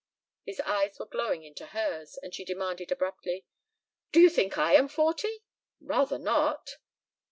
[0.43, 3.45] His eyes were glowing into hers and she demanded abruptly:
[4.11, 5.43] "Do you think I am forty?"
[5.79, 6.77] "Rather not!"